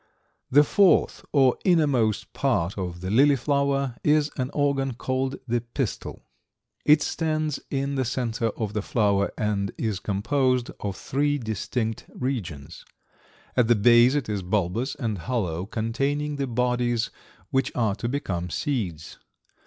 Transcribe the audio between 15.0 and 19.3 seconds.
hollow, containing the bodies which are to become seeds.